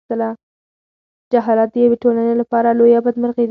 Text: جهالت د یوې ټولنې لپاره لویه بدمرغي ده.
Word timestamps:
جهالت 1.31 1.69
د 1.71 1.75
یوې 1.85 1.97
ټولنې 2.03 2.33
لپاره 2.41 2.69
لویه 2.79 2.99
بدمرغي 3.05 3.45
ده. 3.47 3.49